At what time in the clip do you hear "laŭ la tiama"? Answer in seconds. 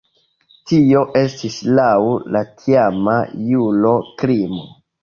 1.81-3.19